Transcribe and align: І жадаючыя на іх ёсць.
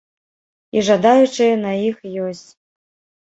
І 0.77 0.81
жадаючыя 0.87 1.59
на 1.65 1.71
іх 1.89 1.97
ёсць. 2.31 2.47